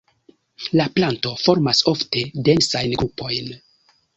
[0.79, 3.53] La planto formas ofte densajn grupojn.